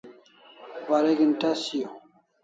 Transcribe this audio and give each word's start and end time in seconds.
Wareg'in 0.89 1.33
test 1.39 1.59
shiau 1.65 1.93